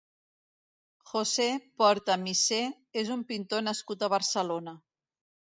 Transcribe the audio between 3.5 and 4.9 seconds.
nascut a Barcelona.